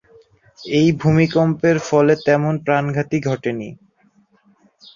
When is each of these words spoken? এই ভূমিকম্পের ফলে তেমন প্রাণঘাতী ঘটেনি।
এই 0.59 0.87
ভূমিকম্পের 1.01 1.77
ফলে 1.89 2.13
তেমন 2.25 2.53
প্রাণঘাতী 2.65 3.17
ঘটেনি। 3.29 3.69